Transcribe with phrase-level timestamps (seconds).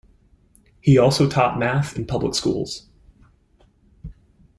[0.81, 2.89] He also taught math in public schools.